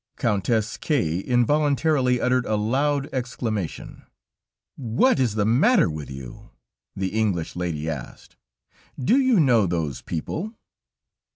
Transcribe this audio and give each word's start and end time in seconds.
Countess 0.17 0.77
K 0.77 1.19
involuntarily 1.19 2.19
uttered 2.19 2.47
a 2.47 2.55
loud 2.55 3.07
exclamation. 3.13 4.01
"What 4.75 5.19
is 5.19 5.35
the 5.35 5.45
matter 5.45 5.91
with 5.91 6.09
you?" 6.09 6.49
the 6.95 7.09
English 7.09 7.55
lady 7.55 7.87
asked. 7.87 8.35
"Do 8.99 9.17
you 9.19 9.39
know 9.39 9.67
those 9.67 10.01
people?" 10.01 10.55